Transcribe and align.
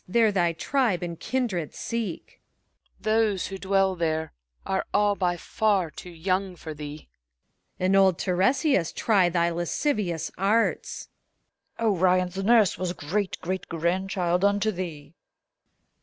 There 0.07 0.31
thy 0.31 0.53
tribe 0.53 1.03
and 1.03 1.19
kindred 1.19 1.75
seek 1.75 2.41
1 3.03 3.03
CHORETID 3.03 3.05
III. 3.05 3.13
Those 3.21 3.45
who 3.47 3.57
dwell 3.59 3.95
there 3.95 4.33
are 4.65 4.83
all 4.95 5.13
by 5.13 5.37
far 5.37 5.91
too 5.91 6.09
young 6.09 6.55
for 6.55 6.73
thee. 6.73 7.07
PHORKYAS. 7.77 7.85
On 7.89 7.95
old 7.95 8.17
Tiresias 8.17 8.91
try 8.93 9.29
thy 9.29 9.51
lascivious 9.51 10.31
arts! 10.39 11.07
CHORETID 11.77 11.97
IV. 11.97 12.01
Orion's 12.01 12.37
nurse 12.43 12.79
was 12.79 12.93
great 12.93 13.39
great 13.41 13.69
grandchild 13.69 14.43
unto 14.43 14.71
thee! 14.71 15.13